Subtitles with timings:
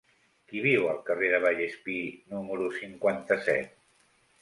[0.51, 2.01] Qui viu al carrer de Vallespir
[2.35, 3.83] número cinquanta-set?